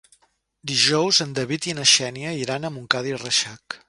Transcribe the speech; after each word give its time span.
Dijous 0.69 1.19
en 1.25 1.35
David 1.39 1.67
i 1.71 1.75
na 1.81 1.85
Xènia 1.91 2.31
iran 2.45 2.65
a 2.65 2.73
Montcada 2.79 3.13
i 3.13 3.15
Reixac. 3.25 3.79